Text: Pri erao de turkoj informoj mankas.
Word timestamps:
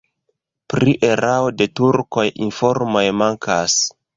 Pri 0.73 0.95
erao 1.09 1.53
de 1.59 1.67
turkoj 1.81 2.25
informoj 2.47 3.07
mankas. 3.23 3.79